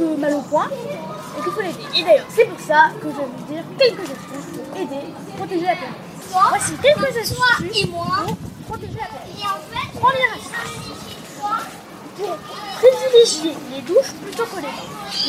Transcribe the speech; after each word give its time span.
peu 0.00 0.16
mal 0.16 0.34
au 0.34 0.40
point 0.42 0.68
et 1.38 1.42
qu'il 1.42 1.52
faut 1.52 1.60
l'aider. 1.60 1.86
Et 1.96 2.02
d'ailleurs, 2.02 2.26
c'est 2.28 2.46
pour 2.46 2.60
ça 2.60 2.90
que 3.00 3.08
je 3.10 3.16
vais 3.16 3.28
vous 3.36 3.44
dire 3.52 3.62
quelques 3.78 4.00
astuces 4.16 4.48
pour 4.56 4.76
aider, 4.80 5.04
protéger 5.36 5.66
la 5.66 5.76
planète. 5.76 6.00
Voici 6.48 6.72
quelques 6.82 7.16
astuces 7.16 7.82
et 7.82 7.86
moi. 7.88 8.06
pour 8.26 8.36
protéger 8.76 8.98
la 8.98 9.06
planète. 9.12 9.36
Et 9.38 9.44
en 9.46 9.60
fait, 9.70 9.98
Première 10.00 10.32
astuce, 10.32 10.96
pour 12.16 12.36
privilégier 12.80 13.54
les 13.74 13.82
douches 13.82 14.12
plutôt 14.22 14.44
que 14.44 14.56
les 14.56 14.62
bains. 14.62 14.68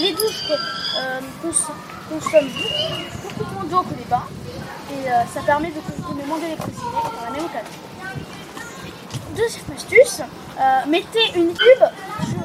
Les 0.01 0.13
douches 0.13 0.43
euh, 0.51 1.19
cons- 1.41 1.73
consomment 2.09 2.49
beaucoup, 3.37 3.53
moins 3.53 3.63
d'eau 3.65 3.83
que 3.89 3.95
les 3.97 4.05
bains 4.09 4.27
et 4.93 5.09
euh, 5.09 5.23
ça 5.33 5.41
permet 5.41 5.69
de 5.71 5.79
consommer 5.79 6.23
moins 6.27 6.37
d'électricité 6.39 6.85
dans 6.85 7.25
la 7.25 7.31
même 7.31 7.45
occasion. 7.45 7.79
Deuxième 9.35 9.65
astuce, 9.75 10.21
euh, 10.59 10.79
mettez 10.87 11.31
une 11.35 11.53
pub 11.53 11.83
sur 12.29 12.39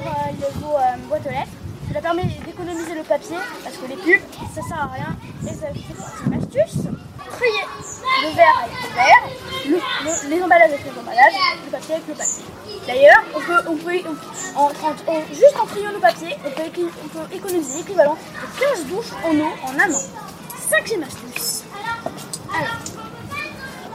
vos 0.61 0.77
euh, 0.77 0.97
boîtes 1.09 1.27
aux 1.27 1.31
lettres. 1.31 1.51
Cela 1.97 2.09
permet 2.13 2.25
d'économiser 2.45 2.95
le 2.95 3.03
papier 3.05 3.39
parce 3.65 3.75
que 3.79 3.87
les 3.87 3.97
pubs 3.97 4.21
ça 4.55 4.61
sert 4.69 4.79
à 4.79 4.87
rien 4.93 5.17
et 5.45 5.49
ça 5.49 5.67
c'est 5.73 6.27
une 6.27 6.35
astuce. 6.35 6.83
Trier 7.31 7.65
le 8.23 8.37
verre 8.37 8.65
avec 8.65 8.77
le 8.83 8.95
verre, 8.95 9.25
le- 9.65 10.05
le- 10.05 10.29
les 10.37 10.43
emballages 10.43 10.73
avec 10.73 10.85
les 10.85 11.01
emballages, 11.01 11.33
le 11.65 11.71
papier 11.71 11.95
avec 11.95 12.07
le 12.09 12.15
papier. 12.15 12.45
D'ailleurs, 12.87 13.23
on 13.35 13.41
peut, 13.41 13.61
on 13.71 13.77
peut, 13.77 14.01
en, 14.57 15.21
juste 15.33 15.57
en 15.59 15.65
triant 15.65 15.91
le 15.93 15.99
papier, 15.99 16.37
on 16.45 16.51
peut, 16.51 17.35
économiser 17.35 17.79
l'équivalent 17.79 18.15
de 18.15 18.61
15 18.61 18.85
douches 18.89 19.13
en 19.25 19.35
eau 19.35 19.53
en 19.65 19.79
un 19.79 19.91
an. 19.95 20.01
Cinquième 20.71 21.03
astuce. 21.03 21.65
Alors, 22.55 22.77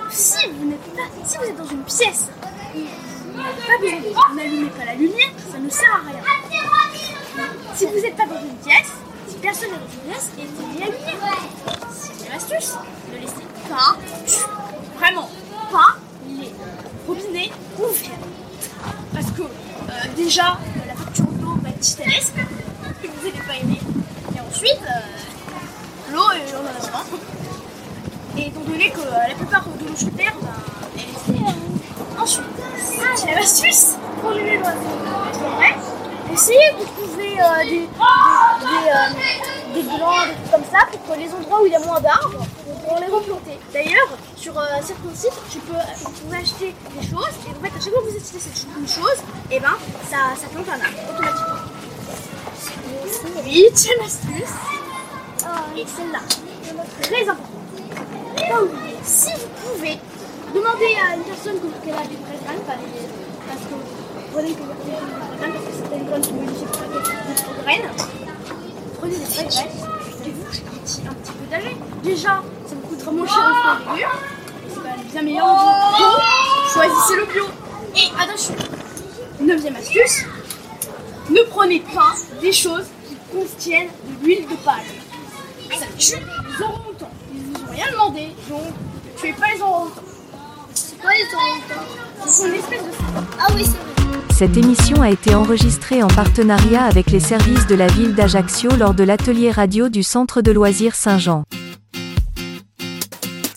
si 0.09 0.47
vous 0.49 0.65
n'êtes 0.65 0.95
pas, 0.95 1.03
si 1.23 1.37
vous 1.37 1.43
êtes 1.43 1.57
dans 1.57 1.67
une 1.69 1.83
pièce, 1.83 2.29
vous 2.73 4.35
n'allumez 4.35 4.69
pas 4.71 4.85
la 4.85 4.95
lumière, 4.95 5.29
ça 5.51 5.59
ne 5.59 5.69
sert 5.69 5.93
à 6.03 6.09
rien. 6.09 6.19
Si 7.75 7.85
vous 7.85 7.99
n'êtes 8.01 8.15
pas 8.15 8.25
dans 8.25 8.41
une 8.41 8.55
pièce, 8.65 8.91
si 9.27 9.35
personne 9.37 9.69
n'est 9.69 9.77
dans 9.77 9.91
une 9.91 10.11
pièce, 10.11 10.29
éteignez 10.37 10.79
la 10.79 10.85
lumière. 10.85 11.37
Sixième 11.91 12.33
astuce, 12.33 12.75
ne 13.11 13.17
laissez 13.17 13.45
pas, 13.69 13.97
vraiment 14.99 15.29
pas 15.71 15.95
les 16.27 16.51
robinets 17.07 17.51
ouverts. 17.79 18.11
Parce 19.13 19.31
que 19.31 19.41
euh, 19.41 20.15
déjà, 20.15 20.57
la 20.87 20.95
facture 20.95 21.25
d'eau 21.25 21.57
va 21.63 21.69
être 21.69 21.79
titanesque, 21.79 22.35
que 23.01 23.07
vous 23.07 23.27
n'allez 23.27 23.41
pas 23.47 23.55
aimer. 23.55 23.79
Et 24.35 24.39
ensuite, 24.41 24.81
euh, 24.83 26.11
l'eau, 26.13 26.19
on 26.19 26.63
en 26.63 26.69
a 26.69 26.73
besoin. 26.73 27.05
Et 28.37 28.47
étant 28.47 28.61
donné 28.61 28.91
que 28.91 28.99
euh, 28.99 29.27
la 29.27 29.35
plupart 29.35 29.65
de 29.65 29.87
l'eau 29.87 29.95
sur 29.95 30.11
Terre, 30.11 30.35
ben, 30.41 30.49
elle 31.29 31.35
est. 31.35 32.19
Ensuite, 32.19 32.43
septième 32.77 33.37
astuce, 33.37 33.95
pour 34.21 34.31
les. 34.31 34.59
Essayez 36.33 36.71
de 36.79 36.85
trouver 36.85 37.39
euh, 37.41 37.63
des, 37.63 37.69
des, 37.69 37.79
des, 37.79 38.87
euh, 38.89 39.73
des 39.73 39.83
blancs, 39.83 40.27
des 40.27 40.33
trucs 40.35 40.51
comme 40.51 40.63
ça, 40.71 40.85
pour 40.91 41.01
que 41.15 41.19
les 41.19 41.29
endroits 41.33 41.61
où 41.61 41.65
il 41.65 41.71
y 41.71 41.75
a 41.75 41.79
moins 41.79 41.99
d'arbres, 41.99 42.45
pour 42.87 42.99
les 42.99 43.07
replanter. 43.07 43.59
D'ailleurs, 43.73 44.07
sur 44.35 44.57
euh, 44.57 44.63
certains 44.81 45.13
sites, 45.15 45.39
tu 45.51 45.59
peux, 45.59 45.73
vous 46.03 46.11
pouvez 46.11 46.37
acheter 46.37 46.73
des 46.99 47.05
choses, 47.07 47.35
et 47.45 47.49
en 47.51 47.61
fait, 47.61 47.67
à 47.77 47.79
chaque 47.81 47.93
fois 47.93 48.01
que 48.01 48.09
vous 48.09 48.17
achetez 48.17 48.39
cette 48.39 48.65
une 48.79 48.87
chose, 48.87 49.17
et 49.51 49.59
ben, 49.59 49.75
ça, 50.09 50.17
ça 50.39 50.47
plante 50.47 50.67
un 50.69 50.79
arbre, 50.81 50.97
automatiquement. 51.13 51.59
Huitième 53.45 54.01
astuce, 54.01 54.55
et 55.75 55.85
celle-là, 55.85 56.19
très 57.01 57.23
importante. 57.23 57.47
Si 59.03 59.29
vous 59.33 59.47
pouvez, 59.73 59.97
demandez 60.53 60.95
à 60.95 61.15
une 61.15 61.23
personne 61.23 61.55
que- 61.59 61.85
qu'elle 61.85 61.95
a 61.95 62.03
des 62.07 62.15
vraies 62.15 62.39
graines, 62.45 62.61
pas 62.61 62.73
des, 62.75 63.07
parce 63.47 63.61
que 63.61 63.75
prenez 64.33 64.51
que 64.53 64.61
vous 64.61 64.71
avez 64.71 64.83
des 64.85 64.91
vraies 64.91 65.37
graines, 65.39 65.53
parce 65.53 65.65
que 65.65 65.73
certaines 65.81 66.05
graines 66.07 66.23
sont 66.23 66.33
modifiées 66.33 66.67
pour 66.67 66.75
faire 66.77 66.89
Prenez 68.99 69.15
des 69.17 69.25
vraies 69.25 69.45
graines 69.45 69.67
et 70.25 70.29
vous 70.29 70.51
jetez 70.51 70.67
un 70.67 70.83
petit, 70.83 71.01
un 71.07 71.13
petit 71.13 71.31
potager. 71.31 71.75
Déjà, 72.03 72.43
ça 72.67 72.75
vous 72.75 72.87
coûtera 72.87 73.11
moins 73.11 73.27
cher 73.27 73.37
en 73.39 73.53
fruits 73.53 73.87
et 73.87 73.95
légumes. 73.95 74.09
C'est 74.99 75.11
bien 75.11 75.21
meilleur 75.21 75.45
en 75.45 75.97
bio. 75.97 76.05
Choisissez 76.73 77.15
le 77.15 77.25
bio. 77.31 77.45
Et 77.95 78.21
attention, 78.21 78.55
neuvième 79.39 79.75
astuce, 79.75 80.25
ne 81.29 81.41
prenez 81.49 81.79
pas 81.79 82.13
des 82.41 82.51
choses 82.51 82.85
qui 83.07 83.15
contiennent 83.33 83.89
de 84.05 84.25
l'huile 84.25 84.47
de 84.47 84.55
palme. 84.65 84.81
Ça 85.79 85.85
tue 85.97 86.15
les 86.17 86.63
orang-outans. 86.65 87.09
Ils 87.33 87.41
vous 87.41 87.61
ont 87.63 87.71
rien 87.71 87.91
demandé, 87.91 88.27
donc 88.49 88.61
ne 88.63 89.19
tuez 89.19 89.33
pas 89.33 89.47
les 89.53 89.61
orang-outans. 89.61 90.01
c'est 90.73 90.99
quoi 90.99 91.11
les 91.11 91.35
orang-outans 91.35 92.25
Ce 92.25 92.29
sont 92.31 92.47
une 92.47 92.55
espèce 92.55 92.83
de 92.83 92.89
Ah 93.39 93.47
oui, 93.55 93.63
c'est 93.63 93.71
vrai. 93.71 94.00
Cette 94.29 94.57
émission 94.57 95.01
a 95.01 95.09
été 95.11 95.35
enregistrée 95.35 96.01
en 96.01 96.07
partenariat 96.07 96.83
avec 96.83 97.11
les 97.11 97.19
services 97.19 97.67
de 97.67 97.75
la 97.75 97.87
ville 97.87 98.15
d'Ajaccio 98.15 98.71
lors 98.75 98.93
de 98.93 99.03
l'atelier 99.03 99.51
radio 99.51 99.87
du 99.87 100.03
Centre 100.03 100.41
de 100.41 100.51
loisirs 100.51 100.95
Saint-Jean. 100.95 101.43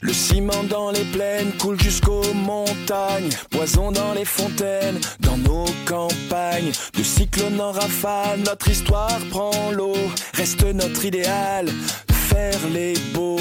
Le 0.02 0.12
ciment 0.12 0.62
dans 0.68 0.90
les 0.90 1.04
plaines 1.04 1.52
coule 1.58 1.80
jusqu'aux 1.80 2.34
montagnes, 2.34 3.30
poison 3.50 3.90
dans 3.90 4.12
les 4.12 4.26
fontaines, 4.26 5.00
dans 5.20 5.38
nos 5.38 5.64
campagnes. 5.86 6.72
De 6.98 7.02
cyclone 7.02 7.58
en 7.58 7.72
rafale, 7.72 8.40
notre 8.44 8.68
histoire 8.68 9.18
prend 9.30 9.70
l'eau. 9.72 9.96
Reste 10.34 10.64
notre 10.74 11.06
idéal, 11.06 11.68
faire 12.10 12.60
les 12.70 12.92
beaux. 13.14 13.38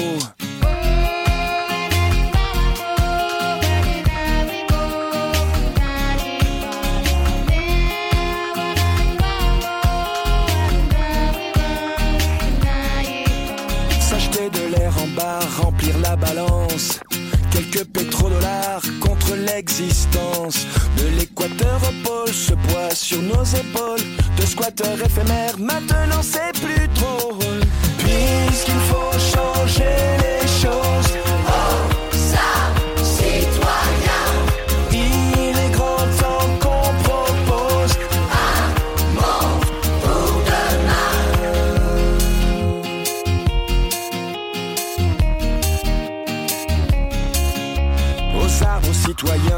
Quelques 17.52 17.84
pétrodollars 17.84 18.82
contre 19.00 19.36
l'existence. 19.36 20.66
De 20.96 21.06
l'équateur 21.16 21.80
au 21.88 22.08
pôle, 22.08 22.34
ce 22.34 22.52
poids 22.52 22.92
sur 22.92 23.22
nos 23.22 23.44
épaules. 23.44 24.04
De 24.36 24.44
squatteurs 24.44 25.00
éphémères, 25.00 25.56
maintenant 25.58 26.22
c'est 26.22 26.52
plus 26.60 26.88
drôle. 26.88 27.60
Puisqu'il 27.98 28.80
faut 28.88 29.12
changer 29.18 30.23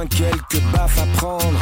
quelques 0.09 0.63
baffes 0.73 0.99
à 0.99 1.07
prendre. 1.17 1.59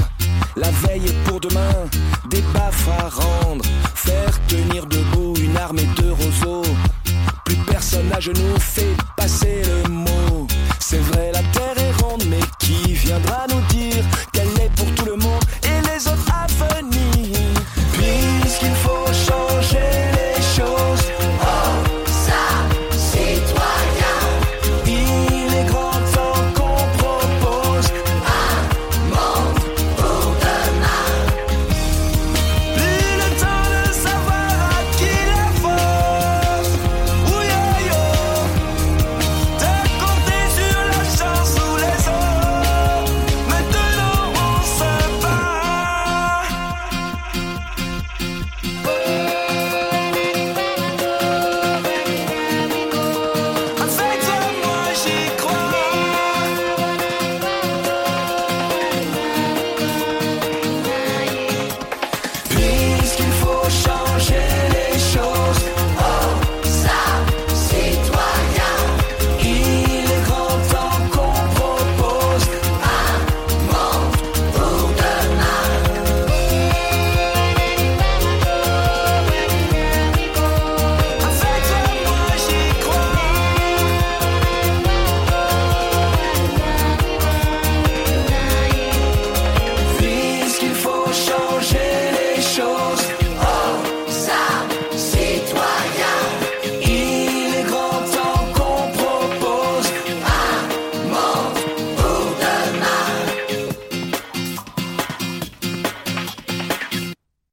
La 0.57 0.71
veille 0.71 1.07
est 1.07 1.29
pour 1.29 1.41
demain, 1.41 1.89
des 2.31 2.43
baffes 2.53 2.89
à 2.89 3.09
rendre. 3.09 3.65
Faire 3.95 4.47
tenir 4.47 4.87
debout 4.87 5.35
une 5.41 5.57
armée 5.57 5.89
de 5.97 6.11
roseaux. 6.11 6.71
Plus 7.45 7.57
personne 7.67 8.11
à 8.13 8.21
genoux 8.21 8.59
fait. 8.59 8.94